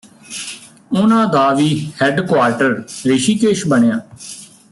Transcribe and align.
ਉਨ੍ਹਾਂ 0.91 1.25
ਦਾ 1.27 1.53
ਵੀ 1.53 1.67
ਹੈੱਡਕੁਆਰਟਰ 2.01 2.73
ਰਿਸ਼ੀਕੇਸ਼ 3.05 3.65
ਬਣਿਆ 3.67 3.99